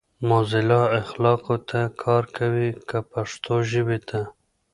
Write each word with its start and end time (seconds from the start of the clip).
موزیلا 0.27 0.81
اخلاقو 1.01 1.55
ته 1.69 1.79
کار 2.03 2.23
کوي 2.37 2.67
کۀ 2.89 2.99
پښتو 3.11 3.55
ژبې 3.71 3.99
ته؟ 4.09 4.21